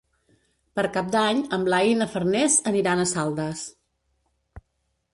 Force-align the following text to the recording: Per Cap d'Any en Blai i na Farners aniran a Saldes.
Per 0.79 0.85
Cap 0.95 1.11
d'Any 1.17 1.43
en 1.59 1.67
Blai 1.69 1.93
i 1.95 1.99
na 2.01 2.09
Farners 2.15 2.57
aniran 2.73 3.05
a 3.05 3.09
Saldes. 3.15 3.71